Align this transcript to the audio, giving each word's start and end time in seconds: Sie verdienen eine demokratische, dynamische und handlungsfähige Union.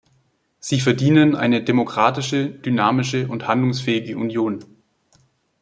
Sie 0.59 0.79
verdienen 0.79 1.35
eine 1.35 1.63
demokratische, 1.63 2.49
dynamische 2.49 3.27
und 3.27 3.47
handlungsfähige 3.47 4.17
Union. 4.17 4.65